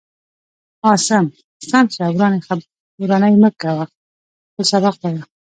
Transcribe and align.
عاصم 0.87 1.25
سم 1.69 1.85
شه 1.95 2.05
وراني 3.01 3.35
من 3.43 3.51
كوه 3.61 3.85
خپل 4.51 4.63
سبق 4.71 4.95
وايا. 5.03 5.23